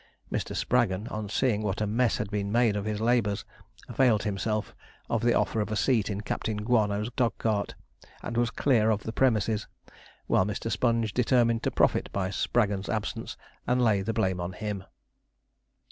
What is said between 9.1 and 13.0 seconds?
premises; while Mr. Sponge determined to profit by Spraggon's